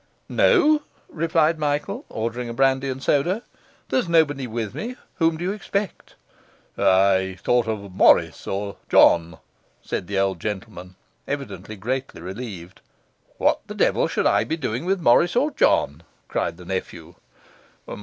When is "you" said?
5.45-5.51